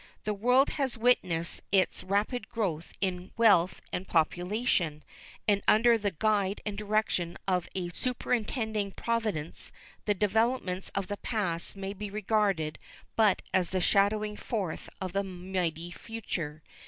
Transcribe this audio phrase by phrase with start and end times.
[0.23, 5.03] The world has witnessed its rapid growth in wealth and population,
[5.47, 9.71] and under the guide and direction of a superintending Providence
[10.05, 12.79] the developments of the past may be regarded
[13.15, 16.63] but as the shadowing forth of the mighty future.